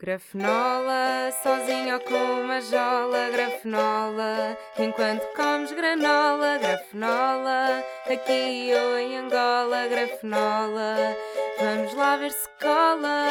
[0.00, 9.88] Grafenola, sozinho ou com uma jola, grafenola, enquanto comes granola, grafenola, aqui ou em Angola,
[9.88, 11.16] grafenola,
[11.58, 13.26] vamos lá ver se cola.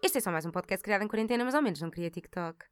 [0.00, 2.64] Este é só mais um podcast criado em quarentena, mas ao menos não queria TikTok.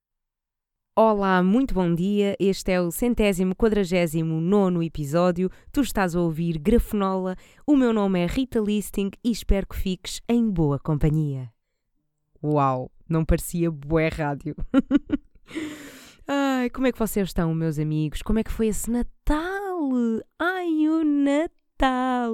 [0.96, 2.36] Olá, muito bom dia.
[2.38, 5.50] Este é o centésimo quadragésimo nono episódio.
[5.72, 7.34] Tu estás a ouvir Grafenola.
[7.66, 11.55] O meu nome é Rita Listing e espero que fiques em boa companhia.
[12.46, 14.54] Uau, não parecia bué rádio.
[16.28, 18.22] Ai, como é que vocês estão, meus amigos?
[18.22, 19.90] Como é que foi esse Natal?
[20.38, 22.32] Ai, o Natal!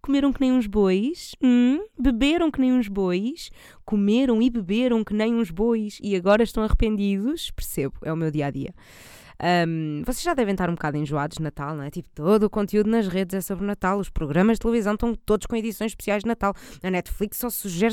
[0.00, 1.36] Comeram que nem uns bois?
[1.40, 1.78] Hum?
[1.96, 3.50] Beberam que nem uns bois?
[3.84, 7.52] Comeram e beberam que nem uns bois e agora estão arrependidos?
[7.52, 8.74] Percebo, é o meu dia a dia.
[9.42, 11.90] Um, vocês já devem estar um bocado enjoados de Natal, não é?
[11.90, 15.46] Tipo, todo o conteúdo nas redes é sobre Natal, os programas de televisão estão todos
[15.46, 17.92] com edições especiais de Natal, a Netflix só sugere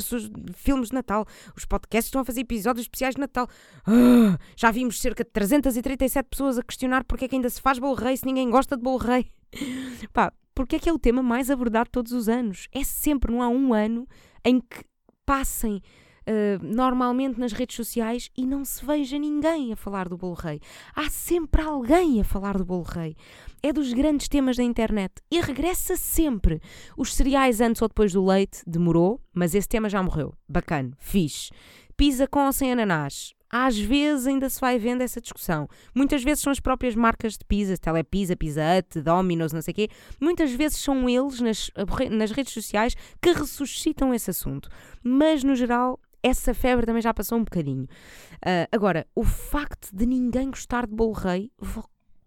[0.54, 1.26] filmes de Natal,
[1.56, 3.48] os podcasts estão a fazer episódios especiais de Natal.
[3.88, 7.80] Uh, já vimos cerca de 337 pessoas a questionar porque é que ainda se faz
[7.80, 9.26] bolo rei se ninguém gosta de bolo rei.
[10.12, 12.68] Pá, porque é que é o tema mais abordado todos os anos?
[12.70, 14.06] É sempre, não há um ano
[14.44, 14.84] em que
[15.26, 15.82] passem
[16.30, 20.60] uh, normalmente nas redes sociais e não se veja ninguém a falar do bolo rei.
[20.94, 23.16] Há sempre alguém a falar do bolo rei.
[23.62, 26.60] É dos grandes temas da internet e regressa sempre.
[26.96, 30.32] Os cereais antes ou depois do leite demorou, mas esse tema já morreu.
[30.48, 31.50] Bacana, fixe.
[31.96, 33.34] Pizza com ou sem ananás.
[33.52, 35.68] Às vezes ainda se vai vendo essa discussão.
[35.92, 39.74] Muitas vezes são as próprias marcas de pizza, Telepizza, Pizza Hut, Domino's, não sei o
[39.74, 39.88] quê.
[40.20, 41.68] Muitas vezes são eles, nas,
[42.12, 44.68] nas redes sociais, que ressuscitam esse assunto.
[45.02, 47.84] Mas, no geral, essa febre também já passou um bocadinho.
[47.84, 51.50] Uh, agora, o facto de ninguém gostar de bolo rei,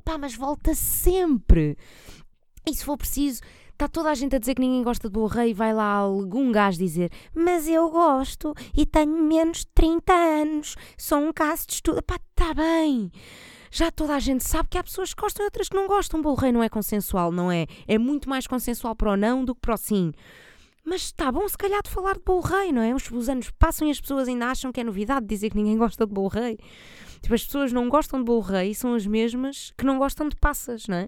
[0.04, 1.78] pá, mas volta sempre.
[2.68, 5.28] E se for preciso, está toda a gente a dizer que ninguém gosta de bolo
[5.28, 10.76] rei, vai lá algum gajo dizer, mas eu gosto e tenho menos de 30 anos,
[10.98, 12.02] sou um caso de estudo.
[12.04, 13.12] Pá, está bem
[13.74, 16.22] já toda a gente sabe que há pessoas que gostam e outras que não gostam.
[16.22, 17.66] Bolo rei não é consensual, não é?
[17.88, 20.14] É muito mais consensual para o não do que para o sim.
[20.86, 22.94] Mas está bom, se calhar, de falar de bolo rei, não é?
[22.94, 25.78] Os, os, anos passam e as pessoas ainda acham que é novidade dizer que ninguém
[25.80, 26.58] gosta de bolo rei.
[27.22, 30.36] Tipo, as pessoas não gostam de bolo rei são as mesmas que não gostam de
[30.36, 31.08] passas, não é?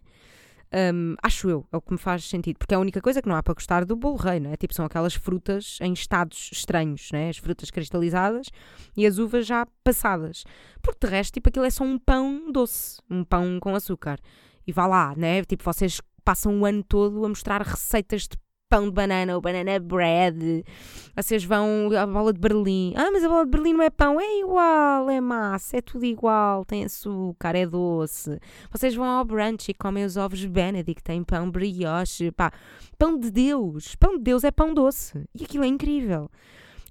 [0.93, 3.29] Um, acho eu, é o que me faz sentido, porque é a única coisa que
[3.29, 4.57] não há para gostar do bolo rei, não é?
[4.57, 7.29] Tipo, são aquelas frutas em estados estranhos, não é?
[7.29, 8.47] As frutas cristalizadas
[8.95, 10.43] e as uvas já passadas.
[10.81, 14.19] Porque de resto, tipo, aquilo é só um pão doce, um pão com açúcar.
[14.65, 15.43] E vá lá, né?
[15.43, 18.37] Tipo, vocês passam o ano todo a mostrar receitas de
[18.69, 20.63] pão de banana ou banana bread.
[21.15, 22.93] Vocês vão à bola de Berlim.
[22.95, 24.19] Ah, mas a bola de Berlim não é pão.
[24.19, 26.65] É igual, é massa, é tudo igual.
[26.65, 28.39] Tem açúcar, é doce.
[28.71, 32.31] Vocês vão ao brunch e comem os ovos Benedict, tem pão brioche.
[32.31, 32.51] Pá,
[32.97, 33.95] pão de Deus.
[33.95, 35.23] Pão de Deus é pão doce.
[35.33, 36.29] E aquilo é incrível.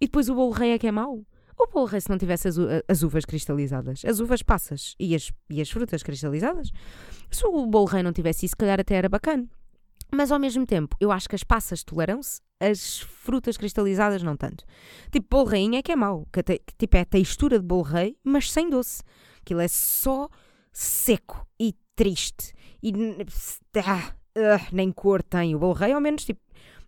[0.00, 1.24] E depois o bolo rei é que é mau.
[1.58, 2.56] O bolo rei se não tivesse as,
[2.88, 6.72] as, uvas cristalizadas, as uvas passas e as, e as frutas cristalizadas,
[7.30, 9.48] se o bolo rei não tivesse isso, se calhar até era bacana.
[10.14, 14.64] Mas ao mesmo tempo, eu acho que as passas toleram-se, as frutas cristalizadas não tanto.
[15.10, 16.26] Tipo, bolo rainha é que é mau.
[16.32, 19.03] Que, que, tipo, é a textura de bolo rei, mas sem doce.
[19.41, 20.28] Aquilo é só
[20.72, 22.53] seco e triste.
[22.82, 22.92] E
[23.84, 25.54] ah, uh, nem cor tem.
[25.54, 26.41] O bolo rei, ao menos, tipo,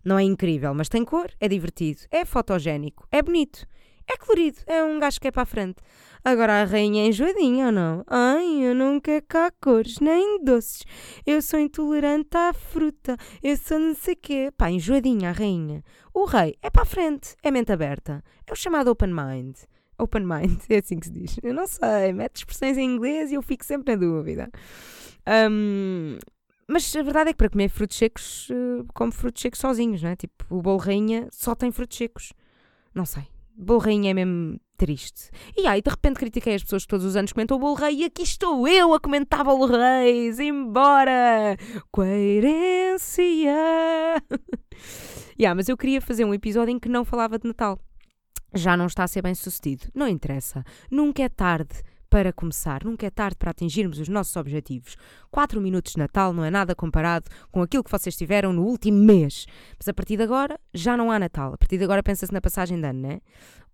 [0.03, 3.67] não é incrível, mas tem cor, é divertido, é fotogénico, é bonito,
[4.07, 5.77] é colorido, é um gajo que é para a frente.
[6.23, 8.03] Agora a rainha é enjoadinha ou não?
[8.07, 10.83] Ai, eu não quero cá cores, nem doces.
[11.25, 13.15] Eu sou intolerante à fruta.
[13.41, 14.51] Eu sou não sei quê.
[14.57, 15.83] Pá, enjoadinha a rainha.
[16.13, 18.23] O rei é para a frente, é mente aberta.
[18.45, 19.55] É o chamado open mind.
[19.97, 21.39] Open mind, é assim que se diz.
[21.41, 24.49] Eu não sei, mete expressões em inglês e eu fico sempre na dúvida.
[25.49, 26.17] Um,
[26.67, 30.09] mas a verdade é que para comer frutos secos, uh, como frutos secos sozinhos, não
[30.09, 30.15] é?
[30.15, 32.33] Tipo, o bolo rainha só tem frutos secos.
[32.93, 33.23] Não sei.
[33.57, 35.31] Bolo é mesmo triste.
[35.57, 37.95] E aí, de repente, critiquei as pessoas que todos os anos comentam o bolo rei
[37.95, 40.39] e aqui estou eu a comentar bolo reis.
[40.39, 41.57] Embora!
[41.91, 43.17] Coerência!
[45.39, 47.79] yeah, mas eu queria fazer um episódio em que não falava de Natal.
[48.53, 49.87] Já não está a ser bem sucedido.
[49.93, 50.63] Não interessa.
[50.91, 52.83] Nunca é tarde para começar.
[52.83, 54.95] Nunca é tarde para atingirmos os nossos objetivos.
[55.29, 58.97] Quatro minutos de Natal não é nada comparado com aquilo que vocês tiveram no último
[58.97, 59.45] mês.
[59.77, 61.53] Mas a partir de agora já não há Natal.
[61.53, 63.19] A partir de agora pensa-se na passagem de ano, né?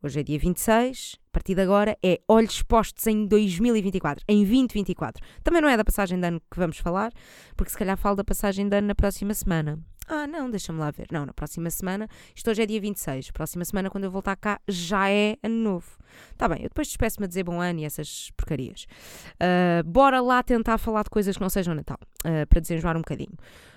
[0.02, 5.26] Hoje é dia 26, a partir de agora é olhos postos em 2024, em 2024.
[5.42, 7.10] Também não é da passagem de ano que vamos falar,
[7.56, 9.80] porque se calhar falo da passagem de ano na próxima semana.
[10.08, 11.08] Ah, não, deixa-me lá ver.
[11.12, 13.32] Não, na próxima semana, isto hoje é dia 26.
[13.32, 15.98] Próxima semana, quando eu voltar cá, já é ano novo.
[16.38, 18.86] Tá bem, eu depois despeço-me a dizer bom ano e essas porcarias.
[19.36, 23.02] Uh, bora lá tentar falar de coisas que não sejam Natal, uh, para desenjoar um
[23.02, 23.34] bocadinho.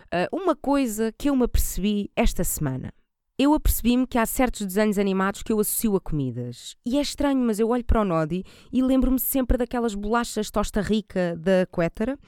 [0.06, 2.92] Uh, uma coisa que eu me apercebi esta semana.
[3.38, 6.74] Eu apercebi-me que há certos desenhos animados que eu associo a comidas.
[6.86, 8.42] E é estranho, mas eu olho para o Nodi
[8.72, 12.18] e lembro-me sempre daquelas bolachas tosta rica da Quétara.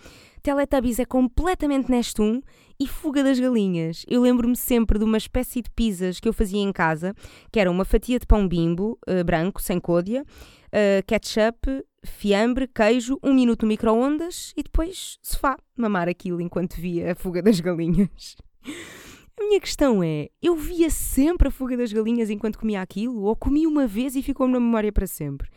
[0.43, 2.41] Teletubbies é completamente Nestum
[2.79, 4.05] e Fuga das Galinhas.
[4.07, 7.15] Eu lembro-me sempre de uma espécie de pizzas que eu fazia em casa,
[7.51, 13.19] que era uma fatia de pão bimbo, uh, branco, sem côdea, uh, ketchup, fiambre, queijo,
[13.23, 18.37] um minuto no micro-ondas e depois sofá, mamar aquilo enquanto via a Fuga das Galinhas.
[19.39, 23.23] A minha questão é: eu via sempre a fuga das galinhas enquanto comia aquilo?
[23.23, 25.49] Ou comi uma vez e ficou-me na memória para sempre?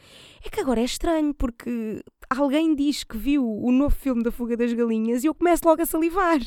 [0.45, 4.55] É que agora é estranho, porque alguém diz que viu o novo filme da fuga
[4.55, 6.39] das galinhas e eu começo logo a salivar.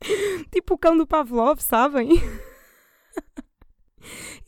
[0.52, 2.10] tipo o cão do Pavlov, sabem?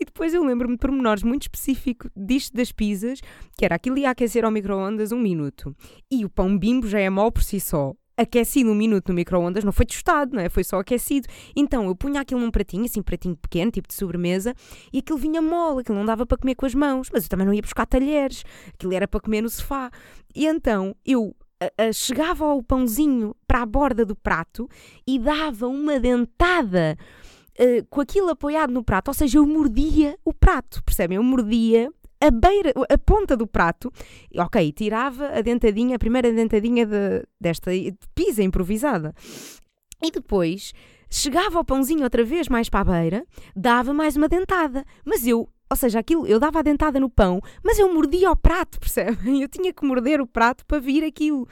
[0.01, 3.21] E depois eu lembro-me de pormenores muito específicos disto das pizzas,
[3.57, 5.75] que era aquilo ia aquecer ao micro-ondas um minuto.
[6.09, 9.63] E o pão bimbo já é mau por si só aquecido um minuto no micro-ondas,
[9.63, 10.49] não foi tostado, não é?
[10.49, 11.29] Foi só aquecido.
[11.55, 14.55] Então eu punha aquilo num pratinho, assim, pratinho pequeno, tipo de sobremesa,
[14.93, 17.47] e aquilo vinha mole, aquilo não dava para comer com as mãos, mas eu também
[17.47, 18.45] não ia buscar talheres,
[18.75, 19.91] aquilo era para comer no sofá.
[20.35, 24.69] E então eu a, a, chegava ao pãozinho para a borda do prato
[25.07, 26.97] e dava uma dentada.
[27.61, 31.17] Uh, com aquilo apoiado no prato, ou seja, eu mordia o prato, percebem?
[31.17, 33.93] Eu mordia a beira, a ponta do prato,
[34.37, 37.71] ok, tirava a dentadinha, a primeira dentadinha de, desta
[38.15, 39.15] pizza improvisada.
[40.03, 40.73] E depois
[41.11, 43.25] chegava ao pãozinho outra vez mais para a beira,
[43.55, 44.85] dava mais uma dentada.
[45.05, 48.37] Mas eu, ou seja, aquilo, eu dava a dentada no pão, mas eu mordia o
[48.37, 49.43] prato, percebem?
[49.43, 51.49] Eu tinha que morder o prato para vir aquilo.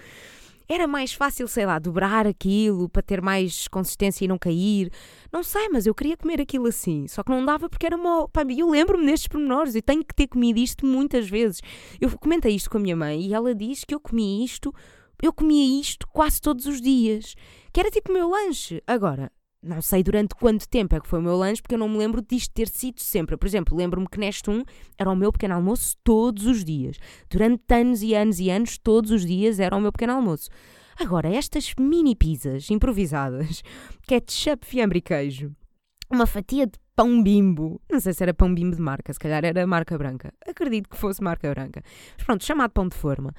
[0.68, 4.90] Era mais fácil, sei lá, dobrar aquilo para ter mais consistência e não cair.
[5.32, 7.06] Não sei, mas eu queria comer aquilo assim.
[7.06, 8.26] Só que não dava porque era mó.
[8.26, 9.74] Pá, eu lembro-me destes pormenores.
[9.74, 11.60] Eu tenho que ter comido isto muitas vezes.
[12.00, 14.74] Eu comentei isto com a minha mãe e ela diz que eu comia isto.
[15.22, 17.34] Eu comia isto quase todos os dias.
[17.72, 18.82] Que era tipo o meu lanche.
[18.86, 19.30] Agora,
[19.66, 21.98] não sei durante quanto tempo é que foi o meu lanche, porque eu não me
[21.98, 23.36] lembro disto ter sido sempre.
[23.36, 24.62] Por exemplo, lembro-me que neste um
[24.96, 26.98] era o meu pequeno almoço todos os dias.
[27.28, 30.48] Durante anos e anos e anos, todos os dias era o meu pequeno almoço.
[30.98, 33.62] Agora, estas mini pizzas improvisadas,
[34.08, 35.54] ketchup, fiambre e queijo,
[36.11, 37.79] uma fatia de pão bimbo.
[37.91, 40.32] Não sei se era pão bimbo de marca, se calhar era marca branca.
[40.49, 41.82] Acredito que fosse marca branca.
[42.17, 43.35] Mas pronto, chamado pão de forma.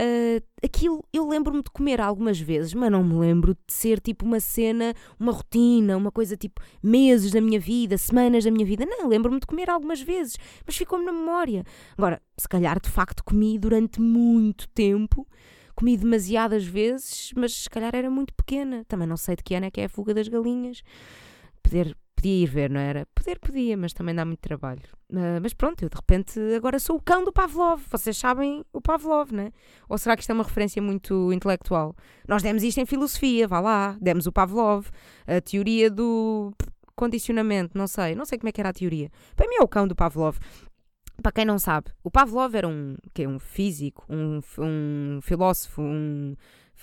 [0.00, 4.24] Uh, aquilo eu lembro-me de comer algumas vezes, mas não me lembro de ser tipo
[4.24, 8.86] uma cena, uma rotina, uma coisa tipo meses da minha vida, semanas da minha vida.
[8.86, 11.64] Não, lembro-me de comer algumas vezes, mas ficou-me na memória.
[11.98, 15.26] Agora, se calhar de facto comi durante muito tempo.
[15.74, 18.84] Comi demasiadas vezes, mas se calhar era muito pequena.
[18.86, 20.82] Também não sei de que ano é que é a fuga das galinhas.
[21.62, 23.06] Poder podia ir ver, não era?
[23.14, 24.82] Poder podia, mas também dá muito trabalho.
[25.10, 27.82] Uh, mas pronto, eu de repente agora sou o cão do Pavlov.
[27.90, 29.50] Vocês sabem o Pavlov, né?
[29.88, 31.96] Ou será que isto é uma referência muito intelectual?
[32.28, 34.88] Nós demos isto em filosofia, vá lá, demos o Pavlov,
[35.26, 36.52] a teoria do
[36.94, 39.10] condicionamento, não sei, não sei como é que era a teoria.
[39.34, 40.36] Para mim é o cão do Pavlov.
[41.22, 46.34] Para quem não sabe, o Pavlov era um, que um físico, um, um filósofo, um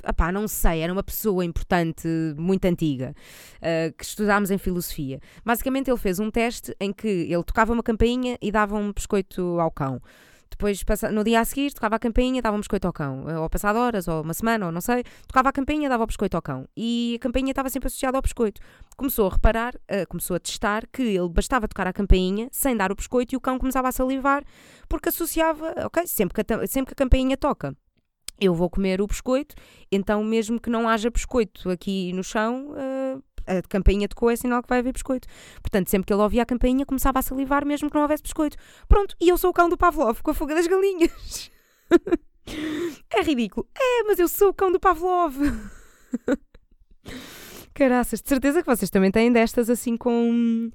[0.05, 2.07] Epá, não sei, era uma pessoa importante,
[2.38, 3.13] muito antiga,
[3.57, 5.19] uh, que estudámos em filosofia.
[5.45, 9.59] Basicamente, ele fez um teste em que ele tocava uma campainha e dava um biscoito
[9.59, 10.01] ao cão.
[10.49, 13.29] Depois, no dia a seguir, tocava a campainha dava um biscoito ao cão.
[13.29, 16.07] Eh, ou passado horas, ou uma semana, ou não sei, tocava a campainha dava o
[16.07, 16.67] biscoito ao cão.
[16.75, 18.61] E a campainha estava sempre associada ao biscoito.
[18.95, 22.91] Começou a reparar, uh, começou a testar que ele bastava tocar a campainha sem dar
[22.91, 24.44] o biscoito e o cão começava a salivar
[24.89, 27.75] porque associava, ok, sempre que a, sempre que a campainha toca
[28.39, 29.56] eu vou comer o biscoito,
[29.91, 34.61] então mesmo que não haja biscoito aqui no chão, uh, a campainha tocou, é sinal
[34.61, 35.27] que vai haver biscoito.
[35.61, 38.57] Portanto, sempre que ele ouvia a campainha, começava a salivar mesmo que não houvesse biscoito.
[38.87, 41.49] Pronto, e eu sou o cão do Pavlov com a fuga das galinhas.
[43.09, 43.65] é ridículo.
[43.75, 45.37] É, mas eu sou o cão do Pavlov.
[47.73, 50.69] Caraças, de certeza que vocês também têm destas assim com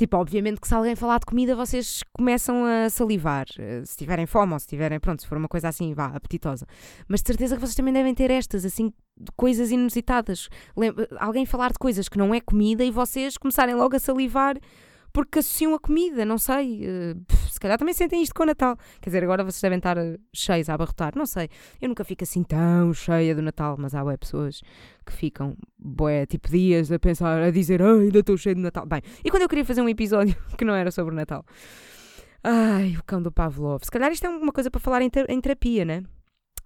[0.00, 3.44] Tipo, obviamente que se alguém falar de comida, vocês começam a salivar.
[3.58, 6.66] Eh, se tiverem fome ou se tiverem, pronto, se for uma coisa assim, vá, apetitosa.
[7.06, 8.94] Mas de certeza que vocês também devem ter estas, assim,
[9.36, 10.48] coisas inusitadas.
[11.18, 14.56] alguém falar de coisas que não é comida e vocês começarem logo a salivar
[15.12, 16.86] porque associam a comida, não sei.
[16.86, 18.76] Uh, se calhar também sentem isto com o Natal.
[19.00, 21.48] Quer dizer, agora vocês devem estar eh, cheios a abarrotar, não sei.
[21.80, 24.62] Eu nunca fico assim tão cheia do Natal, mas há ué, pessoas
[25.04, 28.86] que ficam, bué, tipo dias a pensar, a dizer, ai, ainda estou cheio de Natal.
[28.86, 31.44] Bem, e quando eu queria fazer um episódio que não era sobre o Natal?
[32.42, 33.82] Ai, o cão do Pavlov.
[33.84, 36.02] Se calhar isto é uma coisa para falar em, ter em terapia, né?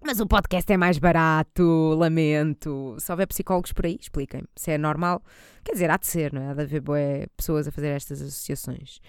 [0.07, 2.95] Mas o podcast é mais barato, lamento.
[2.99, 4.47] Se houver psicólogos por aí, expliquem-me.
[4.55, 5.23] Se é normal.
[5.65, 6.51] Quer dizer, há de ser, não é?
[6.51, 9.01] Há de haver boé pessoas a fazer estas associações.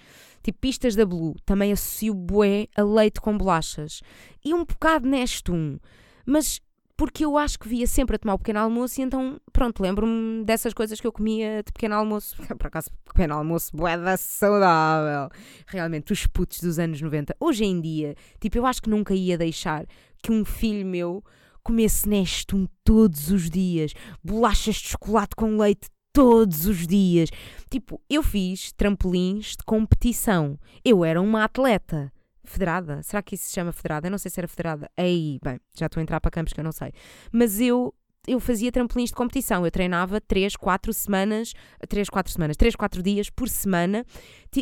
[0.42, 1.36] Tipo, pistas da Blue.
[1.44, 4.00] Também associo boé a leite com bolachas.
[4.42, 5.78] E um bocado Nestum.
[6.24, 6.62] Mas
[6.96, 10.44] porque eu acho que via sempre a tomar o pequeno almoço e então, pronto, lembro-me
[10.44, 12.36] dessas coisas que eu comia de pequeno almoço.
[12.56, 15.28] Por acaso, pequeno almoço, boeda saudável.
[15.66, 17.36] Realmente, os putos dos anos 90.
[17.38, 19.84] Hoje em dia, tipo, eu acho que nunca ia deixar
[20.26, 21.22] que um filho meu
[21.62, 23.92] comesse Nestum todos os dias,
[24.22, 27.30] bolachas de chocolate com leite todos os dias.
[27.70, 30.58] Tipo, eu fiz trampolins de competição.
[30.84, 32.12] Eu era uma atleta.
[32.42, 33.02] Federada?
[33.04, 34.08] Será que isso se chama federada?
[34.08, 34.90] Eu não sei se era federada.
[34.96, 36.92] Aí, bem, já estou a entrar para campos que eu não sei.
[37.32, 37.94] Mas eu
[38.26, 39.64] eu fazia trampolins de competição.
[39.64, 41.52] Eu treinava 3, 4 semanas,
[41.88, 44.04] 3, 4 semanas, 3, 4 dias por semana.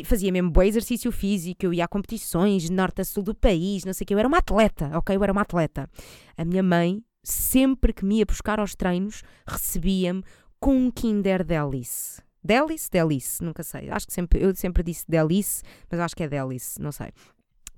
[0.04, 3.92] Fazia mesmo bom exercício físico, eu ia a competições norte a sul do país, não
[3.92, 4.14] sei o que.
[4.14, 5.14] Eu era uma atleta, ok?
[5.14, 5.88] Eu era uma atleta.
[6.37, 10.23] A minha mãe, sempre que me ia buscar aos treinos, recebia-me
[10.59, 12.23] com um Kinder Delice.
[12.42, 12.90] Delice?
[12.90, 13.88] Delice, nunca sei.
[13.90, 17.12] Acho que sempre, eu sempre disse Delice, mas acho que é Delice, não sei.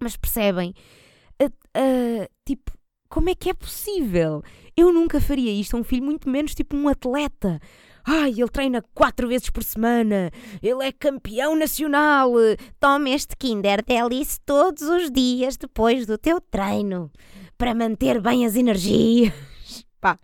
[0.01, 0.75] Mas percebem?
[2.45, 2.73] Tipo,
[3.09, 4.43] como é que é possível?
[4.77, 7.61] Eu nunca faria isto a um filho, muito menos tipo um atleta.
[8.09, 10.31] Ai, ele treina quatro vezes por semana.
[10.63, 12.31] Ele é campeão nacional.
[12.79, 17.11] Toma este Kinder Delice todos os dias depois do teu treino
[17.59, 19.33] para manter bem as energias.
[20.01, 20.17] Pá,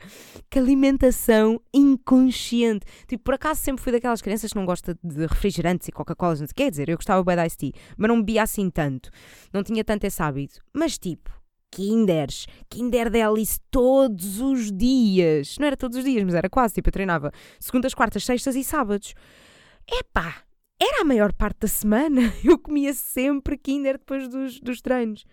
[0.48, 2.86] que alimentação inconsciente.
[3.08, 6.36] Tipo, por acaso sempre fui daquelas crianças que não gosta de refrigerantes e Coca-Cola.
[6.54, 9.10] Quer dizer, eu gostava bem da Ice Tea, mas não bebia assim tanto.
[9.52, 10.60] Não tinha tanto esse hábito.
[10.72, 11.30] Mas tipo,
[11.72, 15.56] Kinders, Kinder Delice todos os dias.
[15.58, 16.74] Não era todos os dias, mas era quase.
[16.74, 19.14] Tipo, eu treinava segundas, quartas, sextas e sábados.
[19.90, 20.42] Epá,
[20.80, 22.20] era a maior parte da semana.
[22.44, 25.24] Eu comia sempre Kinder depois dos, dos treinos.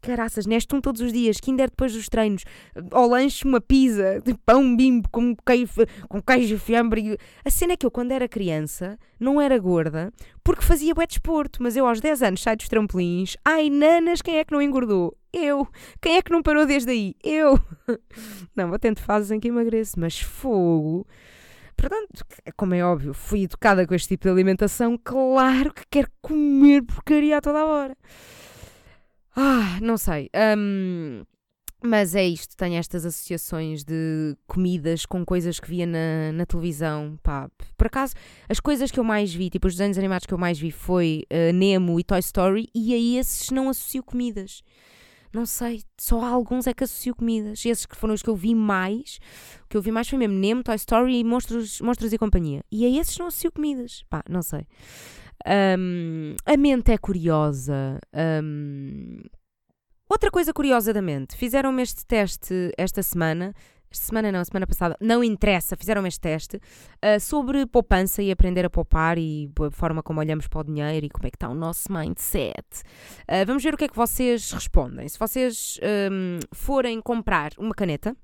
[0.00, 2.44] Caraças, Nestum todos os dias, Kinder depois dos treinos,
[2.90, 5.72] ao lanche uma pizza, de pão bimbo com queijo,
[6.08, 7.18] com queijo fiambre.
[7.44, 10.12] A cena é que eu, quando era criança, não era gorda,
[10.44, 14.38] porque fazia bué desporto, mas eu aos 10 anos saio dos trampolins, ai nanas, quem
[14.38, 15.16] é que não engordou?
[15.32, 15.68] Eu.
[16.00, 17.14] Quem é que não parou desde aí?
[17.22, 17.60] Eu.
[18.56, 21.06] Não, vou tendo fases em que emagreço, mas fogo.
[21.76, 22.24] Portanto,
[22.56, 27.36] como é óbvio, fui educada com este tipo de alimentação, claro que quero comer porcaria
[27.36, 27.96] a toda a hora.
[29.36, 30.30] Ah, não sei.
[30.56, 31.22] Um,
[31.84, 37.18] mas é isto, tenho estas associações de comidas com coisas que via na, na televisão.
[37.22, 38.14] Pá, por acaso,
[38.48, 41.24] as coisas que eu mais vi, tipo os desenhos animados que eu mais vi foi
[41.30, 44.62] uh, Nemo e Toy Story, e a esses não associo comidas.
[45.32, 47.64] Não sei, só alguns é que associo comidas.
[47.66, 49.18] Esses que foram os que eu vi mais,
[49.64, 52.64] o que eu vi mais foi mesmo Nemo, Toy Story e Monstros, Monstros e Companhia.
[52.72, 54.02] E a esses não associo comidas.
[54.08, 54.66] Pá, não sei.
[55.46, 57.98] Um, a mente é curiosa.
[58.42, 59.18] Um,
[60.08, 63.54] outra coisa curiosa da mente, fizeram-me este teste esta semana.
[63.88, 68.66] Esta semana não, semana passada, não interessa, fizeram-me este teste uh, sobre poupança e aprender
[68.66, 71.48] a poupar e a forma como olhamos para o dinheiro e como é que está
[71.48, 72.66] o nosso mindset.
[73.22, 75.08] Uh, vamos ver o que é que vocês respondem.
[75.08, 75.78] Se vocês
[76.10, 78.16] um, forem comprar uma caneta,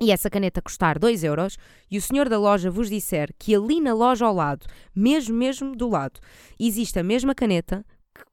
[0.00, 1.58] e essa caneta custar 2 euros
[1.90, 4.66] e o senhor da loja vos disser que ali na loja ao lado,
[4.96, 6.18] mesmo mesmo do lado,
[6.58, 7.84] existe a mesma caneta,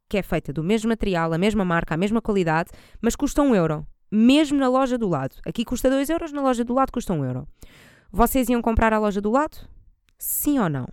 [0.09, 2.71] que é feita do mesmo material, a mesma marca, a mesma qualidade,
[3.01, 5.35] mas custa 1 um euro, mesmo na loja do lado.
[5.45, 7.47] Aqui custa 2 euros, na loja do lado custa 1 um euro.
[8.09, 9.57] Vocês iam comprar a loja do lado?
[10.17, 10.87] Sim ou não?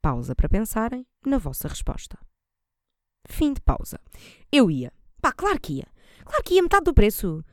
[0.00, 2.18] Pausa para pensarem na vossa resposta.
[3.28, 4.00] Fim de pausa.
[4.50, 4.90] Eu ia.
[5.20, 5.86] Pá, claro que ia.
[6.24, 7.44] Claro que ia metade do preço.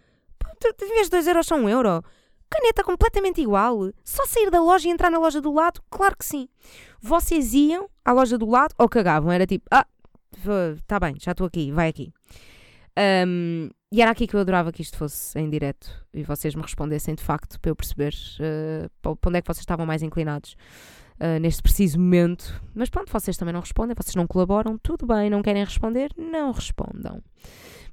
[0.81, 2.01] Em vez de 2 euros são 1 um euro.
[2.49, 3.91] Caneta completamente igual.
[4.03, 5.81] Só sair da loja e entrar na loja do lado?
[5.89, 6.47] Claro que sim.
[7.01, 9.31] Vocês iam à loja do lado ou cagavam?
[9.31, 9.85] Era tipo, ah,
[10.85, 12.11] tá bem, já estou aqui, vai aqui.
[13.27, 16.61] Um, e era aqui que eu adorava que isto fosse em direto e vocês me
[16.61, 20.57] respondessem de facto para eu perceber uh, para onde é que vocês estavam mais inclinados
[21.19, 22.61] uh, neste preciso momento.
[22.73, 26.51] Mas pronto, vocês também não respondem, vocês não colaboram, tudo bem, não querem responder, não
[26.51, 27.21] respondam.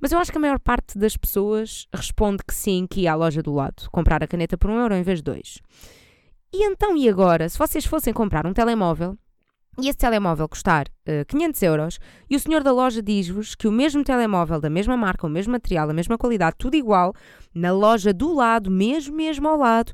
[0.00, 3.14] Mas eu acho que a maior parte das pessoas responde que sim, que ia à
[3.14, 5.61] loja do lado comprar a caneta por um euro em vez de dois.
[6.52, 7.49] E então, e agora?
[7.49, 9.16] Se vocês fossem comprar um telemóvel
[9.81, 11.99] e esse telemóvel custar uh, 500 euros
[12.31, 15.52] e o senhor da loja diz-vos que o mesmo telemóvel, da mesma marca, o mesmo
[15.52, 17.12] material, a mesma qualidade, tudo igual,
[17.52, 19.93] na loja do lado, mesmo, mesmo ao lado,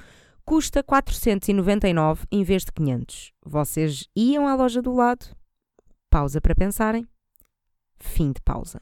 [0.51, 3.33] custa 499 em vez de 500.
[3.45, 5.25] Vocês iam à loja do lado?
[6.11, 7.07] Pausa para pensarem.
[7.99, 8.79] Fim de pausa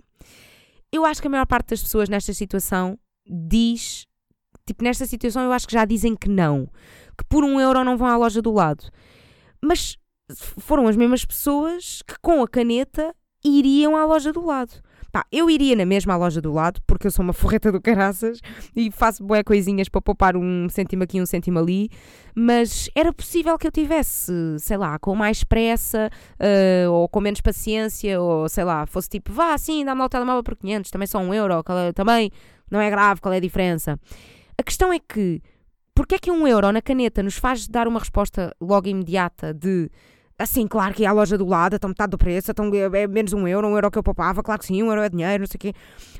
[0.90, 4.06] eu acho que a maior parte das pessoas nesta situação diz.
[4.66, 6.66] Tipo, nesta situação eu acho que já dizem que não.
[7.16, 8.90] Que por um euro não vão à loja do lado.
[9.62, 9.96] Mas
[10.58, 14.82] foram as mesmas pessoas que com a caneta iriam à loja do lado.
[15.18, 18.40] Pá, eu iria na mesma loja do lado, porque eu sou uma forreta do caraças
[18.76, 21.90] e faço boé coisinhas para poupar um cêntimo aqui, um cêntimo ali,
[22.36, 26.08] mas era possível que eu tivesse, sei lá, com mais pressa
[26.38, 30.44] uh, ou com menos paciência, ou sei lá, fosse tipo, vá assim, dá-me o telemóvel
[30.44, 31.64] por 500, também só um euro,
[31.96, 32.30] também
[32.70, 33.98] não é grave, qual é a diferença?
[34.56, 35.42] A questão é que,
[35.96, 39.90] porque é que um euro na caneta nos faz dar uma resposta logo imediata de
[40.38, 43.32] Assim, claro que é a loja do lado, então metade do preço, então é menos
[43.32, 45.46] um euro, um euro que eu poupava, claro que sim, um euro é dinheiro, não
[45.48, 45.74] sei o quê.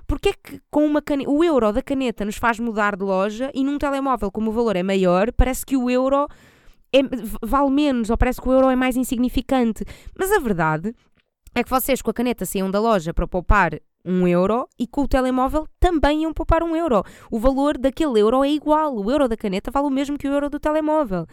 [0.08, 3.48] Porquê é que com uma caneta, o euro da caneta nos faz mudar de loja
[3.54, 6.26] e num telemóvel, como o valor é maior, parece que o euro
[6.92, 6.98] é,
[7.42, 9.84] vale menos, ou parece que o euro é mais insignificante.
[10.18, 10.92] Mas a verdade
[11.54, 15.02] é que vocês com a caneta saíam da loja para poupar um euro e com
[15.02, 17.02] o telemóvel também iam poupar um euro.
[17.30, 18.96] O valor daquele euro é igual.
[18.96, 21.26] O euro da caneta vale o mesmo que o euro do telemóvel.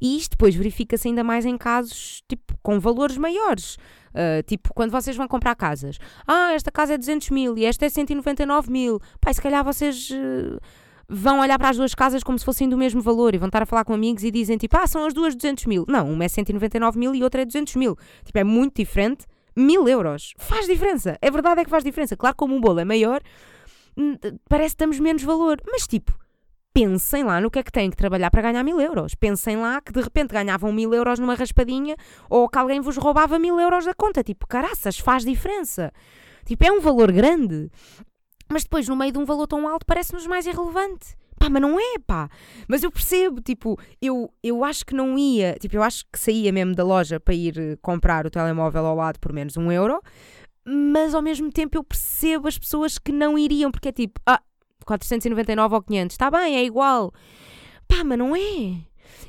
[0.00, 3.76] E isto depois verifica-se ainda mais em casos tipo, com valores maiores.
[4.10, 5.98] Uh, tipo, quando vocês vão comprar casas.
[6.26, 9.00] Ah, esta casa é 200 mil e esta é 199 mil.
[9.20, 10.10] Pai, se calhar vocês...
[10.10, 10.58] Uh,
[11.08, 13.62] vão olhar para as duas casas como se fossem do mesmo valor e vão estar
[13.62, 15.84] a falar com amigos e dizem tipo, ah, são as duas 200 mil.
[15.86, 17.96] Não, uma é 199 mil e outra é 200 mil.
[18.24, 19.24] Tipo, é muito diferente
[19.56, 20.34] mil euros.
[20.38, 21.16] Faz diferença.
[21.20, 22.16] É verdade é que faz diferença.
[22.16, 23.20] Claro, como um bolo é maior,
[23.96, 24.16] hum,
[24.48, 25.60] parece que damos menos valor.
[25.66, 26.12] Mas tipo,
[26.72, 29.14] pensem lá no que é que têm que trabalhar para ganhar mil euros.
[29.14, 31.96] Pensem lá que de repente ganhavam mil euros numa raspadinha
[32.28, 34.22] ou que alguém vos roubava mil euros da conta.
[34.22, 35.90] Tipo, caraças, faz diferença.
[36.44, 37.70] Tipo, é um valor grande.
[38.48, 41.16] Mas depois, no meio de um valor tão alto, parece-nos mais irrelevante.
[41.38, 42.30] Pá, mas não é, pá.
[42.66, 46.52] Mas eu percebo, tipo, eu, eu acho que não ia, tipo, eu acho que saía
[46.52, 50.00] mesmo da loja para ir eh, comprar o telemóvel ao lado por menos um euro,
[50.64, 54.40] mas ao mesmo tempo eu percebo as pessoas que não iriam, porque é tipo, ah,
[54.84, 57.12] 499 ou 500, está bem, é igual.
[57.86, 58.80] Pá, mas não é.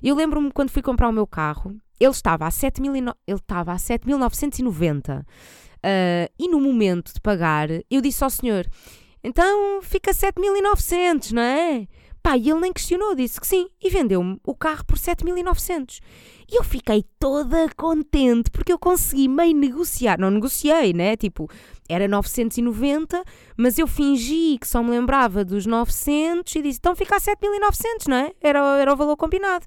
[0.01, 5.25] Eu lembro-me quando fui comprar o meu carro, ele estava a 7.990 uh,
[6.39, 8.67] e no momento de pagar, eu disse ao senhor,
[9.23, 11.87] então fica 7.900, não é?
[12.27, 16.01] Pá, e ele nem questionou, disse que sim, e vendeu-me o carro por 7.900.
[16.51, 20.19] E eu fiquei toda contente porque eu consegui meio negociar.
[20.19, 21.15] Não negociei, né?
[21.15, 21.49] Tipo,
[21.87, 23.23] era 990,
[23.55, 28.07] mas eu fingi que só me lembrava dos 900 e disse, então fica a 7.900,
[28.09, 28.33] não é?
[28.41, 29.65] Era, era o valor combinado.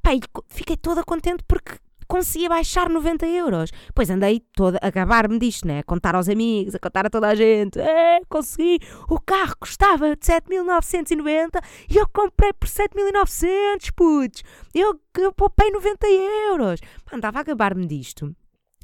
[0.00, 1.72] Pá, e fiquei toda contente porque
[2.08, 3.70] conseguia baixar 90 euros.
[3.94, 5.80] Pois andei toda a gabar-me disto, né?
[5.80, 7.78] A contar aos amigos, a contar a toda a gente.
[7.78, 8.80] É, consegui.
[9.08, 14.42] O carro custava de 7.990 e eu comprei por 7.900, putz.
[14.74, 16.06] Eu, eu poupei 90
[16.50, 16.80] euros.
[17.12, 18.34] Andava a gabar-me disto.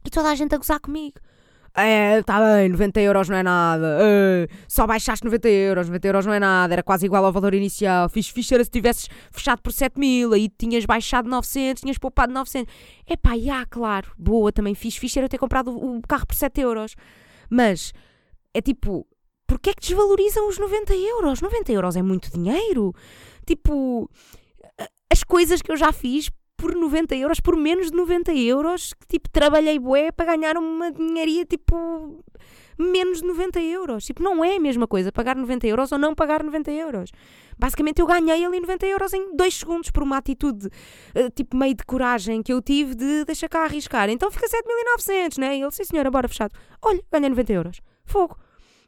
[0.04, 1.16] E toda a gente a gozar comigo.
[1.76, 3.98] É, está bem, 90 euros não é nada.
[4.00, 7.52] É, só baixaste 90 euros, 90 euros não é nada, era quase igual ao valor
[7.52, 8.08] inicial.
[8.08, 12.72] Fiz era se tivesses fechado por 7 mil, aí tinhas baixado 900, tinhas poupado 900.
[13.06, 16.60] É pá, já, claro, boa, também fiz fixe era ter comprado o carro por 7
[16.60, 16.94] euros.
[17.50, 17.92] Mas,
[18.52, 19.04] é tipo,
[19.44, 21.40] porquê é que desvalorizam os 90 euros?
[21.40, 22.94] 90 euros é muito dinheiro.
[23.44, 24.08] Tipo,
[25.10, 26.30] as coisas que eu já fiz
[26.64, 30.90] por 90 euros, por menos de 90 euros, que tipo, trabalhei bué para ganhar uma
[30.90, 32.24] dinharia tipo
[32.78, 34.06] menos de 90 euros.
[34.06, 37.10] Tipo, não é a mesma coisa pagar 90 euros ou não pagar 90 euros.
[37.58, 41.74] Basicamente, eu ganhei ali 90 euros em 2 segundos por uma atitude, uh, tipo, meio
[41.74, 44.08] de coragem que eu tive de deixar cá arriscar.
[44.08, 45.58] Então fica 7.900, né?
[45.58, 46.54] E ele, sim senhora, bora fechado.
[46.80, 47.80] Olha, ganhei 90 euros.
[48.06, 48.38] Fogo.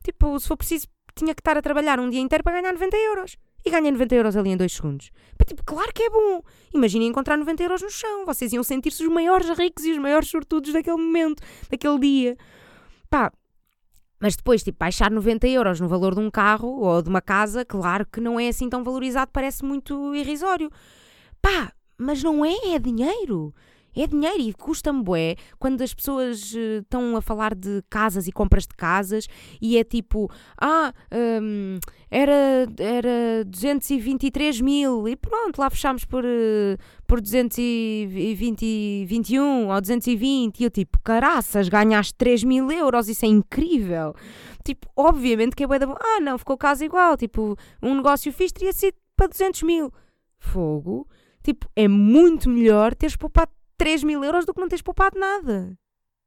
[0.03, 2.97] Tipo, se for preciso, tinha que estar a trabalhar um dia inteiro para ganhar 90
[2.97, 5.11] euros e ganhei 90 euros ali em 2 segundos.
[5.37, 6.43] Pá, tipo, claro que é bom.
[6.73, 8.25] Imaginem encontrar 90 euros no chão.
[8.25, 12.37] Vocês iam sentir-se os maiores ricos e os maiores sortudos daquele momento, daquele dia.
[13.11, 13.33] Pá,
[14.21, 17.65] mas depois, tipo, baixar 90 euros no valor de um carro ou de uma casa,
[17.65, 20.71] claro que não é assim tão valorizado, parece muito irrisório.
[21.43, 23.55] Pá, mas não é, é dinheiro.
[23.97, 28.33] É dinheiro e custa-me bué quando as pessoas uh, estão a falar de casas e
[28.33, 29.27] compras de casas
[29.61, 30.31] e é tipo,
[30.61, 30.93] ah,
[31.43, 31.79] um,
[32.11, 40.65] era, era 223 mil e pronto, lá fechámos por, uh, por 221 ou 220 e
[40.65, 44.15] eu tipo, caraças, ganhaste 3 mil euros, isso é incrível.
[44.63, 45.97] Tipo, obviamente que é bué da bom.
[45.99, 49.93] Ah, não, ficou casa igual, tipo, um negócio fixe teria sido para 200 mil.
[50.39, 51.09] Fogo.
[51.43, 55.77] Tipo, é muito melhor teres poupado 3 mil euros do que não teres poupado nada.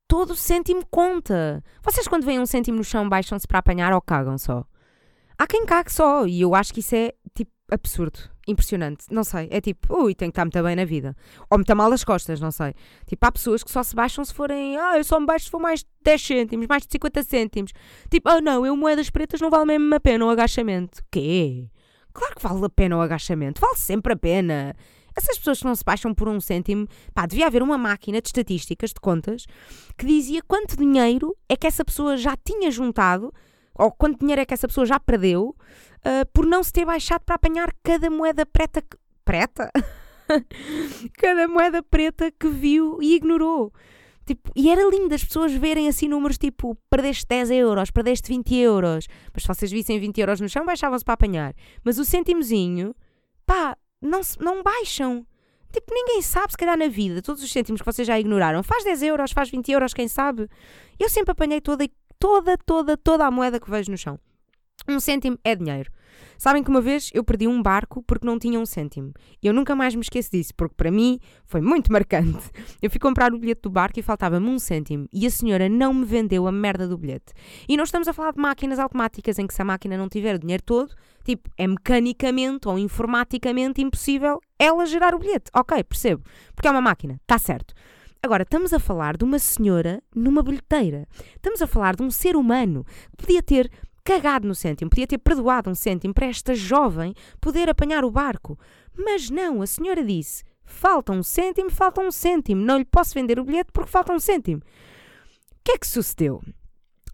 [0.08, 1.64] Todo cêntimo conta.
[1.84, 4.66] Vocês, quando veem um cêntimo no chão, baixam-se para apanhar ou cagam só?
[5.38, 9.06] Há quem cague só, e eu acho que isso é tipo absurdo, impressionante.
[9.10, 11.16] Não sei, é tipo, ui, tem que estar muito bem na vida.
[11.50, 12.74] Ou muito mal as costas, não sei.
[13.06, 15.52] Tipo, há pessoas que só se baixam se forem, ah, eu só me baixo se
[15.52, 17.72] for mais de 10 cêntimos, mais de 50 cêntimos.
[18.10, 21.02] Tipo, ah, não, eu moedas pretas não vale mesmo a pena o agachamento.
[21.12, 21.70] Quê?
[22.12, 24.76] Claro que vale a pena o agachamento, vale sempre a pena.
[25.16, 28.28] Essas pessoas que não se baixam por um cêntimo, pá, devia haver uma máquina de
[28.28, 29.46] estatísticas, de contas,
[29.98, 33.34] que dizia quanto dinheiro é que essa pessoa já tinha juntado,
[33.74, 35.56] ou quanto dinheiro é que essa pessoa já perdeu,
[36.00, 38.82] uh, por não se ter baixado para apanhar cada moeda preta.
[38.82, 38.98] Que...
[39.24, 39.72] Preta?
[41.18, 43.72] cada moeda preta que viu e ignorou.
[44.26, 48.56] Tipo, e era lindo as pessoas verem assim números tipo perdeste 10 euros, perdeste 20
[48.56, 49.08] euros.
[49.34, 51.56] Mas se vocês vissem 20 euros no chão, baixavam-se para apanhar.
[51.84, 52.94] Mas o cêntimozinho
[53.50, 55.26] pá, não, não baixam.
[55.72, 58.84] Tipo, ninguém sabe, se calhar na vida, todos os cêntimos que vocês já ignoraram, faz
[58.84, 60.50] 10 euros, faz 20 euros, quem sabe?
[61.00, 64.20] Eu sempre apanhei toda, toda, toda, toda a moeda que vejo no chão.
[64.88, 65.92] Um cêntimo é dinheiro.
[66.38, 69.14] Sabem que uma vez eu perdi um barco porque não tinha um cêntimo.
[69.42, 72.50] E eu nunca mais me esqueço disso, porque para mim foi muito marcante.
[72.82, 75.08] Eu fui comprar o bilhete do barco e faltava-me um cêntimo.
[75.12, 77.34] E a senhora não me vendeu a merda do bilhete.
[77.68, 80.36] E nós estamos a falar de máquinas automáticas em que se a máquina não tiver
[80.36, 80.94] o dinheiro todo,
[81.24, 85.52] tipo, é mecanicamente ou informaticamente impossível ela gerar o bilhete.
[85.54, 86.24] Ok, percebo.
[86.56, 87.20] Porque é uma máquina.
[87.22, 87.74] Está certo.
[88.22, 91.08] Agora, estamos a falar de uma senhora numa bilheteira.
[91.36, 93.72] Estamos a falar de um ser humano que podia ter
[94.10, 98.58] cagado no cêntimo, podia ter perdoado um cêntimo para esta jovem poder apanhar o barco.
[98.98, 103.40] Mas não, a senhora disse: falta um cêntimo, falta um cêntimo, não lhe posso vender
[103.40, 104.64] o bilhete porque falta um cêntimo.
[104.64, 106.42] O que é que sucedeu?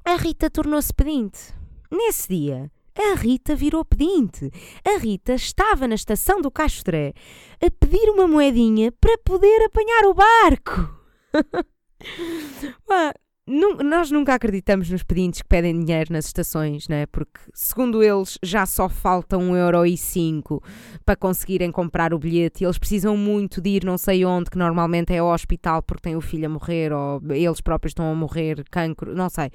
[0.05, 1.53] A Rita tornou-se pedinte.
[1.91, 4.49] Nesse dia, a Rita virou pedinte.
[4.85, 7.13] A Rita estava na estação do Castré
[7.61, 10.95] a pedir uma moedinha para poder apanhar o barco.
[13.47, 17.05] nós nunca acreditamos nos pedintes que pedem dinheiro nas estações, né?
[17.05, 20.63] Porque, segundo eles, já só falta um euro e cinco
[21.05, 24.57] para conseguirem comprar o bilhete e eles precisam muito de ir não sei onde, que
[24.57, 28.15] normalmente é ao hospital porque tem o filho a morrer ou eles próprios estão a
[28.15, 29.51] morrer, cancro, não sei.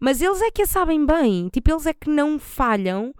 [0.00, 3.14] Mas eles é que a sabem bem, tipo, eles é que não falham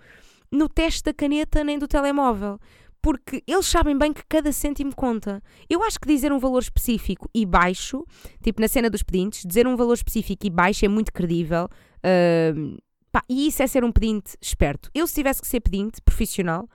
[0.50, 2.58] no teste da caneta nem do telemóvel
[3.02, 5.42] porque eles sabem bem que cada cêntimo conta.
[5.68, 8.04] Eu acho que dizer um valor específico e baixo,
[8.42, 11.68] tipo na cena dos pedintes, dizer um valor específico e baixo é muito credível.
[11.98, 12.76] Uh,
[13.10, 14.90] pá, e isso é ser um pedinte esperto.
[14.94, 16.68] Eu, se tivesse que ser pedinte profissional,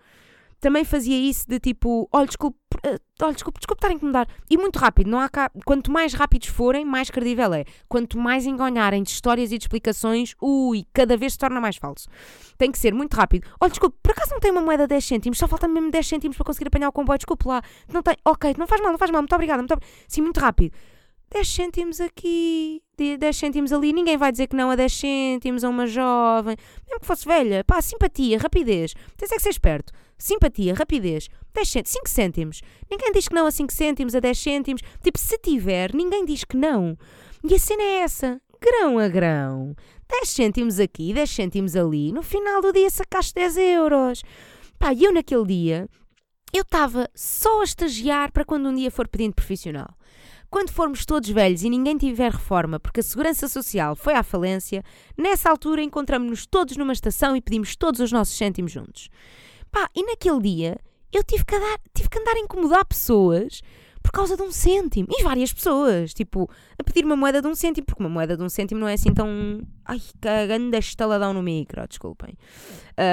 [0.59, 4.27] também fazia isso de tipo, olha, desculpe, uh, olha, desculpe, desculpe estar a incomodar.
[4.49, 7.65] E muito rápido, não há cá, quanto mais rápidos forem, mais credível é.
[7.87, 12.07] Quanto mais enganarem de histórias e de explicações, ui, cada vez se torna mais falso.
[12.57, 13.47] Tem que ser muito rápido.
[13.59, 15.37] Olha, desculpe, por acaso não tem uma moeda de 10 cêntimos?
[15.37, 17.61] Só falta mesmo 10 cêntimos para conseguir apanhar o comboio, desculpe lá.
[17.91, 19.93] Não tem, ok, não faz mal, não faz mal, muito obrigada, muito obrigada.
[20.07, 20.75] Sim, muito rápido.
[21.31, 25.69] 10 cêntimos aqui, 10 cêntimos ali, ninguém vai dizer que não a 10 cêntimos a
[25.69, 26.55] uma jovem,
[26.87, 31.69] mesmo que fosse velha, pá, simpatia, rapidez, tens é que ser esperto, simpatia, rapidez, 10
[31.69, 35.37] cêntimos, 5 cêntimos, ninguém diz que não a 5 cêntimos, a 10 cêntimos, tipo, se
[35.37, 36.97] tiver, ninguém diz que não,
[37.43, 39.75] e a cena é essa, grão a grão,
[40.09, 44.23] 10 cêntimos aqui, 10 cêntimos ali, no final do dia sacaste 10 euros,
[44.79, 45.89] pá, eu naquele dia,
[46.53, 49.93] eu estava só a estagiar para quando um dia for pedindo profissional.
[50.49, 54.81] Quando formos todos velhos e ninguém tiver reforma porque a segurança social foi à falência,
[55.17, 59.09] nessa altura encontramos-nos todos numa estação e pedimos todos os nossos cêntimos juntos.
[59.75, 60.77] Pá, e naquele dia
[61.11, 63.61] eu tive que andar, tive que andar a incomodar pessoas
[64.01, 65.05] por causa de um cêntimo.
[65.11, 68.43] E várias pessoas, tipo, a pedir uma moeda de um cêntimo, porque uma moeda de
[68.43, 69.27] um cêntimo não é assim tão.
[69.83, 72.37] Ai, cagando estaladão no micro, desculpem.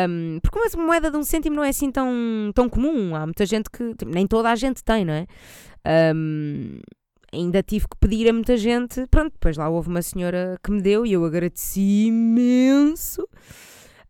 [0.09, 2.09] Um, porque uma moeda de um cêntimo não é assim tão,
[2.55, 3.17] tão comum.
[3.17, 3.97] Há muita gente que.
[3.97, 5.27] Tipo, nem toda a gente tem, não é?
[6.15, 6.79] Um,
[7.33, 9.05] ainda tive que pedir a muita gente.
[9.09, 13.29] Pronto, depois lá houve uma senhora que me deu e eu agradeci imenso.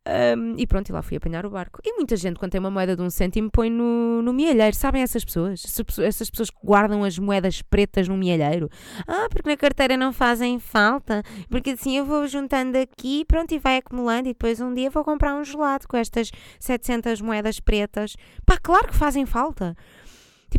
[0.05, 1.81] Um, e pronto, e lá fui apanhar o barco.
[1.85, 4.75] E muita gente, quando tem uma moeda de um cêntimo, põe no, no mielheiro.
[4.75, 5.65] Sabem essas pessoas?
[6.01, 8.69] Essas pessoas que guardam as moedas pretas no mielheiro.
[9.07, 11.23] Ah, porque na carteira não fazem falta.
[11.49, 14.29] Porque assim eu vou juntando aqui, pronto, e vai acumulando.
[14.29, 18.17] E depois um dia vou comprar um gelado com estas 700 moedas pretas.
[18.45, 19.77] Pá, claro que fazem falta.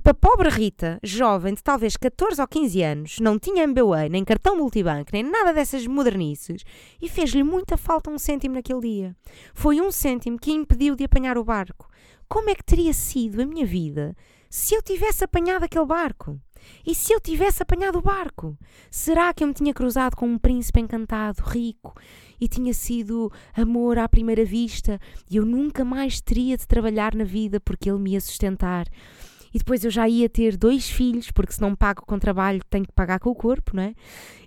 [0.03, 4.25] Tipo, a pobre Rita, jovem de talvez 14 ou 15 anos, não tinha MBA, nem
[4.25, 6.65] cartão multibanco, nem nada dessas modernices,
[7.01, 9.15] e fez-lhe muita falta um cêntimo naquele dia.
[9.53, 11.87] Foi um cêntimo que impediu de apanhar o barco.
[12.27, 14.13] Como é que teria sido a minha vida
[14.49, 16.37] se eu tivesse apanhado aquele barco?
[16.85, 18.57] E se eu tivesse apanhado o barco?
[18.91, 21.93] Será que eu me tinha cruzado com um príncipe encantado, rico,
[22.41, 24.99] e tinha sido amor à primeira vista,
[25.31, 28.85] e eu nunca mais teria de trabalhar na vida porque ele me ia sustentar?
[29.53, 32.85] E depois eu já ia ter dois filhos, porque se não pago com trabalho tenho
[32.85, 33.93] que pagar com o corpo, não é?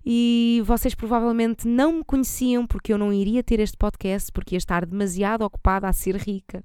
[0.04, 4.58] E vocês provavelmente não me conheciam porque eu não iria ter este podcast, porque ia
[4.58, 6.64] estar demasiado ocupada a ser rica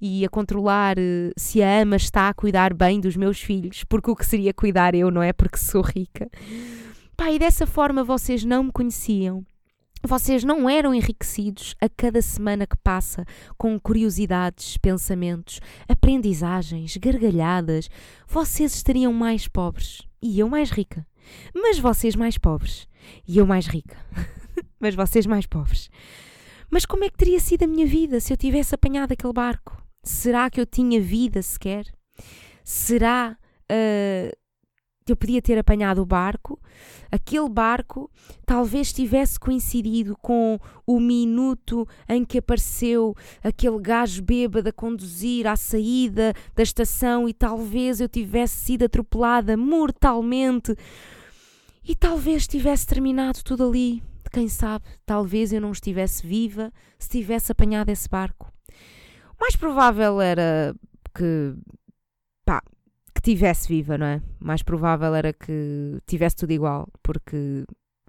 [0.00, 4.10] e a controlar eh, se a ama está a cuidar bem dos meus filhos, porque
[4.10, 5.32] o que seria cuidar eu, não é?
[5.32, 6.28] Porque sou rica.
[7.16, 9.44] Pá, e dessa forma vocês não me conheciam
[10.04, 13.24] vocês não eram enriquecidos a cada semana que passa
[13.56, 17.88] com curiosidades, pensamentos, aprendizagens, gargalhadas.
[18.26, 21.06] Vocês estariam mais pobres e eu mais rica.
[21.54, 22.88] Mas vocês mais pobres
[23.26, 23.96] e eu mais rica.
[24.80, 25.88] Mas vocês mais pobres.
[26.70, 29.80] Mas como é que teria sido a minha vida se eu tivesse apanhado aquele barco?
[30.02, 31.86] Será que eu tinha vida sequer?
[32.64, 33.36] Será
[33.70, 34.41] uh,
[35.10, 36.60] eu podia ter apanhado o barco,
[37.10, 38.10] aquele barco
[38.46, 45.56] talvez tivesse coincidido com o minuto em que apareceu aquele gajo bêbado a conduzir à
[45.56, 50.76] saída da estação e talvez eu tivesse sido atropelada mortalmente
[51.84, 54.02] e talvez tivesse terminado tudo ali.
[54.32, 58.50] Quem sabe, talvez eu não estivesse viva se tivesse apanhado esse barco.
[59.36, 60.74] O mais provável era
[61.14, 61.54] que
[63.22, 64.20] que tivesse viva, não é?
[64.40, 67.64] Mais provável era que tivesse tudo igual, porque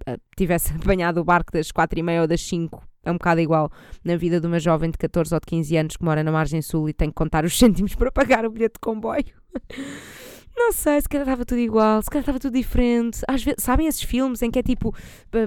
[0.08, 2.82] uh, tivesse apanhado o barco das quatro e meia ou das cinco.
[3.04, 3.70] É um bocado igual
[4.02, 6.60] na vida de uma jovem de 14 ou de 15 anos que mora na margem
[6.62, 9.24] sul e tem que contar os cêntimos para pagar o bilhete de comboio.
[10.56, 13.20] Não sei, se calhar estava tudo igual, se calhar estava tudo diferente.
[13.28, 14.94] Às vezes, sabem esses filmes em que é tipo,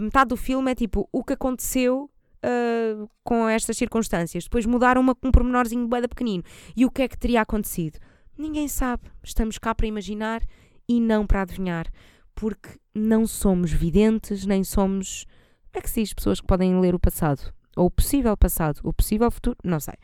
[0.02, 2.10] metade do filme é tipo o que aconteceu
[2.44, 4.44] uh, com estas circunstâncias.
[4.44, 6.44] Depois mudaram uma, um pormenorzinho bem pequenino.
[6.76, 8.00] E o que é que teria acontecido?
[8.38, 9.04] Ninguém sabe.
[9.24, 10.42] Estamos cá para imaginar
[10.88, 11.88] e não para adivinhar.
[12.36, 15.26] Porque não somos videntes, nem somos.
[15.72, 16.14] Como é que se diz?
[16.14, 17.54] Pessoas que podem ler o passado.
[17.76, 18.80] Ou o possível passado.
[18.84, 19.58] O possível futuro.
[19.64, 19.96] Não sei.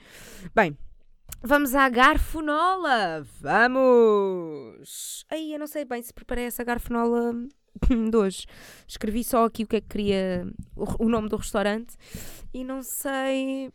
[0.55, 0.77] Bem,
[1.41, 3.25] vamos à garfonola.
[3.39, 5.25] Vamos!
[5.29, 7.33] Aí eu não sei bem se preparei essa garfonola
[8.09, 8.45] de hoje.
[8.87, 10.47] Escrevi só aqui o que é que queria.
[10.75, 11.95] O, nome do restaurante.
[12.53, 13.71] E não sei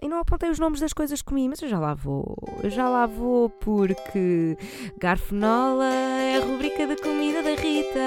[0.00, 2.36] e não apontei os nomes das coisas que comi, mas eu já lá vou.
[2.62, 4.56] Eu já lá vou porque
[4.96, 7.98] Garfonola é a rubrica da comida da Rita.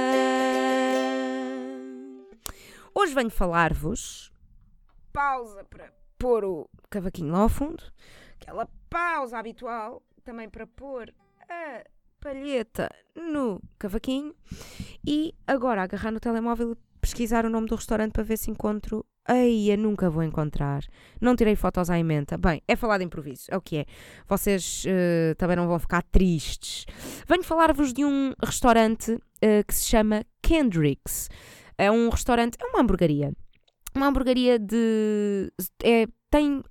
[2.95, 4.31] Hoje venho falar-vos.
[5.11, 7.83] Pausa para pôr o cavaquinho lá ao fundo.
[8.39, 11.13] Aquela pausa habitual também para pôr
[11.49, 11.83] a
[12.21, 14.33] palheta no cavaquinho.
[15.05, 19.05] E agora agarrar no telemóvel e pesquisar o nome do restaurante para ver se encontro
[19.31, 20.83] Ei, eu nunca vou encontrar.
[21.21, 22.37] Não tirei fotos à emenda.
[22.37, 23.85] Bem, é falar de improviso, é o que é.
[24.27, 26.85] Vocês uh, também não vão ficar tristes.
[27.25, 31.29] Venho falar-vos de um restaurante uh, que se chama Kendrick's.
[31.77, 33.31] É um restaurante, é uma hamburgueria.
[33.95, 35.49] Uma hamburgueria de.
[35.81, 36.61] É, tem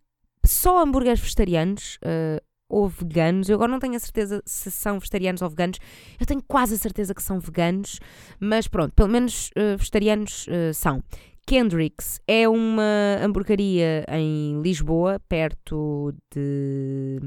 [0.44, 1.96] só hambúrgueres vegetarianos.
[2.04, 3.48] Uh, ou veganos.
[3.48, 5.78] Eu agora não tenho a certeza se são vegetarianos ou veganos.
[6.18, 7.98] Eu tenho quase a certeza que são veganos,
[8.38, 11.02] mas pronto, pelo menos uh, vegetarianos uh, são.
[11.50, 17.18] Kendrick's é uma hamburgueria em Lisboa, perto de.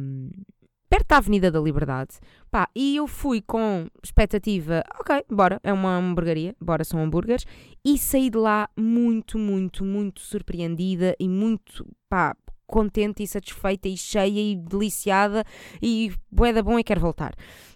[0.90, 2.22] perto da Avenida da Liberdade.
[2.50, 7.44] Pá, e eu fui com expectativa, ok, bora, é uma hamburgueria, bora, são hambúrgueres,
[7.84, 12.34] e saí de lá muito, muito, muito surpreendida e muito, pá,
[12.66, 15.44] contente e satisfeita e cheia e deliciada
[15.82, 17.34] e boeda bom e quero voltar.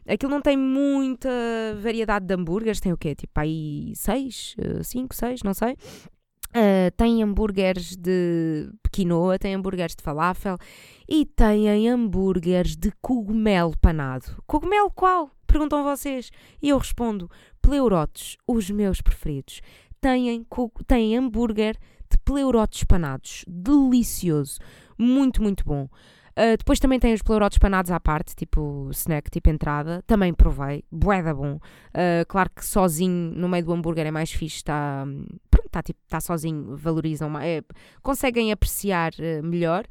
[0.08, 1.30] Aquilo não tem muita
[1.82, 3.14] variedade de hambúrgueres, tem o quê?
[3.14, 5.76] Tipo aí seis, eh, cinco, seis, não sei.
[6.58, 10.58] Uh, tem hambúrgueres de quinoa, tem hambúrgueres de falafel
[11.08, 14.42] e têm hambúrgueres de cogumelo panado.
[14.48, 15.30] Cogumelo qual?
[15.46, 16.32] Perguntam vocês.
[16.60, 17.30] E eu respondo:
[17.62, 19.62] pleurotes, os meus preferidos.
[20.02, 20.48] Têm,
[20.88, 21.78] têm hambúrguer
[22.10, 23.46] de pleurotes panados.
[23.48, 24.58] Delicioso.
[24.98, 25.88] Muito, muito bom.
[26.38, 30.04] Uh, depois também tem os pleurotes panados à parte, tipo snack, tipo entrada.
[30.08, 30.84] Também provei.
[30.92, 31.56] Boeda bom.
[31.56, 34.58] Uh, claro que sozinho, no meio do hambúrguer é mais fixe.
[34.58, 35.06] Está
[35.68, 37.62] está tipo, tá sozinho, valorizam, é,
[38.02, 39.86] conseguem apreciar uh, melhor.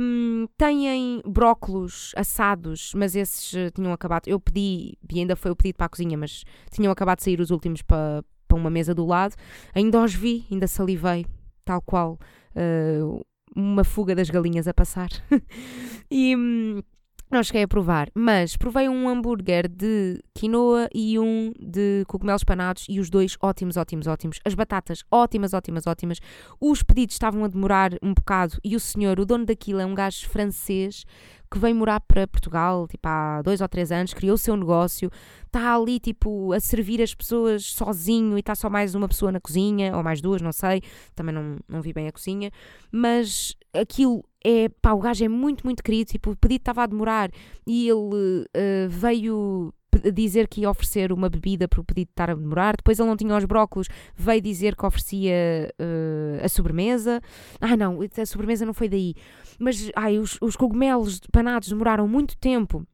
[0.00, 4.28] Um, têm brócolos assados, mas esses uh, tinham acabado.
[4.28, 7.40] Eu pedi, e ainda foi o pedido para a cozinha, mas tinham acabado de sair
[7.40, 9.34] os últimos para, para uma mesa do lado.
[9.74, 11.26] Ainda os vi, ainda salivei,
[11.64, 12.18] tal qual
[12.54, 15.08] uh, uma fuga das galinhas a passar.
[16.10, 16.36] e.
[16.36, 16.82] Um,
[17.30, 22.86] não cheguei a provar, mas provei um hambúrguer de quinoa e um de cogumelos panados
[22.88, 24.38] e os dois ótimos, ótimos, ótimos.
[24.44, 26.18] As batatas ótimas, ótimas, ótimas.
[26.60, 29.94] Os pedidos estavam a demorar um bocado e o senhor, o dono daquilo, é um
[29.94, 31.04] gajo francês
[31.50, 35.08] que veio morar para Portugal, tipo, há dois ou três anos, criou o seu negócio,
[35.46, 39.38] está ali, tipo, a servir as pessoas sozinho e está só mais uma pessoa na
[39.38, 40.82] cozinha, ou mais duas, não sei,
[41.14, 42.50] também não, não vi bem a cozinha,
[42.90, 46.86] mas aquilo é, pá, o gajo é muito, muito querido, tipo, o pedido estava a
[46.86, 47.30] demorar
[47.66, 49.72] e ele uh, veio
[50.12, 52.76] dizer que ia oferecer uma bebida para o pedido estar a demorar.
[52.76, 57.20] Depois ele não tinha os brócolos, veio dizer que oferecia uh, a sobremesa.
[57.60, 59.14] Ah, não, a sobremesa não foi daí.
[59.58, 62.86] Mas ai, os, os cogumelos panados demoraram muito tempo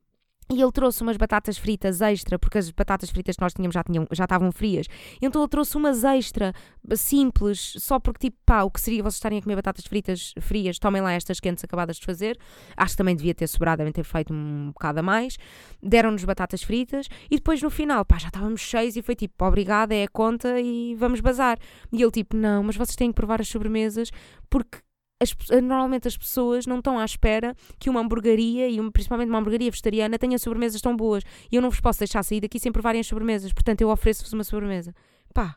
[0.52, 3.84] e ele trouxe umas batatas fritas extra, porque as batatas fritas que nós tínhamos já,
[3.84, 4.86] tinham, já estavam frias.
[5.22, 6.52] Então ele trouxe umas extra,
[6.96, 10.78] simples, só porque, tipo, pá, o que seria vocês estarem a comer batatas fritas frias,
[10.78, 12.36] tomem lá estas quentes acabadas de fazer.
[12.76, 15.36] Acho que também devia ter sobrado, devem ter feito um bocado a mais.
[15.80, 19.94] Deram-nos batatas fritas e depois no final, pá, já estávamos cheios e foi tipo, obrigada,
[19.94, 21.58] é a conta e vamos bazar.
[21.92, 24.10] E ele, tipo, não, mas vocês têm que provar as sobremesas
[24.48, 24.78] porque
[25.20, 29.70] as, normalmente as pessoas não estão à espera que uma hamburgueria, e principalmente uma hamburgueria
[29.70, 31.22] vegetariana, tenha sobremesas tão boas.
[31.52, 33.52] E eu não vos posso deixar sair daqui sem provarem as sobremesas.
[33.52, 34.94] Portanto, eu ofereço-vos uma sobremesa.
[35.34, 35.56] Pá,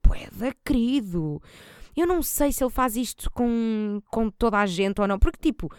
[0.00, 1.40] poeda querido.
[1.94, 5.18] Eu não sei se ele faz isto com, com toda a gente ou não.
[5.18, 5.70] Porque, tipo,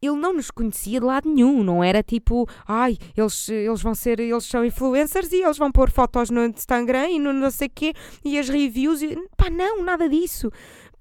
[0.00, 4.20] ele não nos conhecia de lado nenhum, não era tipo, ai, eles, eles vão ser,
[4.20, 7.92] eles são influencers e eles vão pôr fotos no Instagram e no não sei quê,
[8.24, 10.50] e as reviews, e, pá, não, nada disso.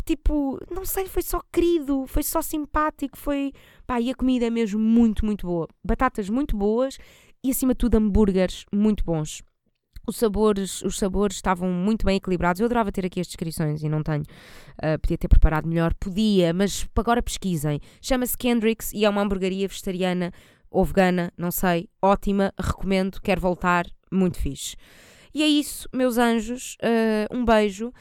[0.06, 3.52] Tipo, não sei, foi só querido, foi só simpático, foi,
[3.88, 5.68] pá, e a comida é mesmo muito, muito boa.
[5.84, 7.00] Batatas muito boas
[7.44, 9.42] e acima de tudo hambúrgueres muito bons.
[10.08, 12.60] Os sabores, os sabores estavam muito bem equilibrados.
[12.60, 14.22] Eu adorava ter aqui as descrições e não tenho.
[14.22, 17.80] Uh, podia ter preparado melhor, podia, mas agora pesquisem.
[18.00, 20.32] Chama-se Kendricks e é uma hamburgueria vegetariana
[20.70, 21.90] ou vegana, não sei.
[22.00, 24.76] Ótima, recomendo, quero voltar, muito fixe.
[25.36, 26.78] E é isso, meus anjos.
[26.82, 27.92] Uh, um beijo.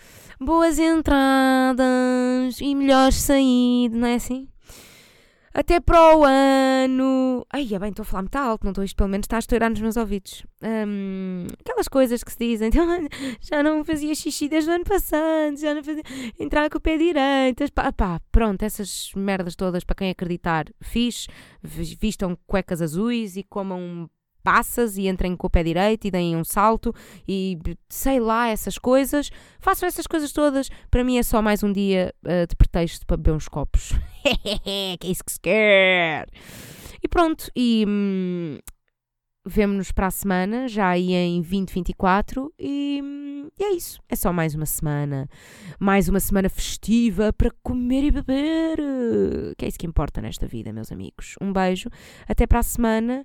[0.40, 4.46] Boas entradas e melhores saídas, não é assim?
[5.52, 7.44] Até para o ano.
[7.52, 9.38] Ai, é bem, estou a falar muito alto, não estou isto, pelo menos está a
[9.40, 10.46] estourar nos meus ouvidos.
[10.62, 12.70] Um, aquelas coisas que se dizem,
[13.40, 16.04] já não fazia xixi desde o ano passado, já não fazia.
[16.38, 17.64] entrar com o pé direito.
[17.72, 21.26] Pá, pá, pronto, essas merdas todas, para quem acreditar, fiz.
[21.60, 24.08] Vistam cuecas azuis e comam
[24.44, 26.94] passas e entrem com o pé direito e deem um salto
[27.26, 29.30] e sei lá, essas coisas.
[29.58, 30.68] Façam essas coisas todas.
[30.90, 33.92] Para mim é só mais um dia uh, de pretexto para beber uns copos.
[34.22, 34.60] que
[35.08, 36.28] é isso que se quer.
[37.02, 38.58] E pronto, e hum,
[39.46, 43.02] vemo-nos para a semana, já aí em 2024, e,
[43.58, 44.00] e é isso.
[44.08, 45.28] É só mais uma semana.
[45.78, 48.78] Mais uma semana festiva para comer e beber.
[49.56, 51.36] Que é isso que importa nesta vida, meus amigos.
[51.40, 51.88] Um beijo,
[52.28, 53.24] até para a semana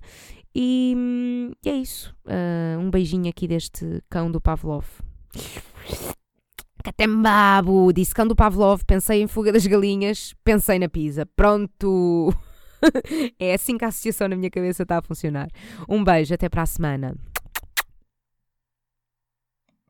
[0.54, 2.14] e, e é isso.
[2.26, 4.86] Uh, um beijinho aqui deste cão do Pavlov.
[6.82, 7.92] Catembabo!
[7.92, 11.26] Disse cão do Pavlov, pensei em fuga das galinhas, pensei na pizza.
[11.36, 12.34] Pronto!
[13.38, 15.48] é assim que a associação na minha cabeça está a funcionar.
[15.88, 17.14] Um beijo, até para a semana.